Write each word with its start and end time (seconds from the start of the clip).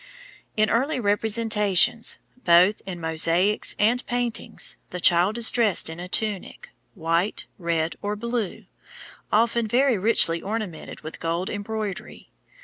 In 0.57 0.71
early 0.71 0.99
representations, 0.99 2.17
both 2.43 2.81
in 2.87 2.99
mosaics 2.99 3.75
and 3.77 4.03
paintings, 4.07 4.77
the 4.89 4.99
Child 4.99 5.37
is 5.37 5.51
dressed 5.51 5.91
in 5.91 5.99
a 5.99 6.07
tunic, 6.07 6.69
white, 6.95 7.45
red, 7.59 7.97
or 8.01 8.15
blue, 8.15 8.65
often 9.31 9.67
very 9.67 9.99
richly 9.99 10.41
ornamented 10.41 11.01
with 11.01 11.19
gold 11.19 11.51
embroidery. 11.51 12.31